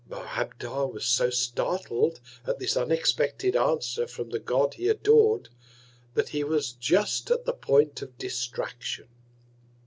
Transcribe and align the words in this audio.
_Moabdar 0.09 0.91
was 0.91 1.05
so 1.05 1.29
startled 1.29 2.19
at 2.47 2.57
this 2.57 2.75
unexpected 2.75 3.55
Answer 3.55 4.07
from 4.07 4.31
the 4.31 4.39
God 4.39 4.73
he 4.73 4.87
ador'd, 4.89 5.49
that 6.15 6.29
he 6.29 6.43
was 6.43 6.71
just 6.71 7.29
at 7.29 7.45
the 7.45 7.53
Point 7.53 8.01
of 8.01 8.17
Distraction. 8.17 9.09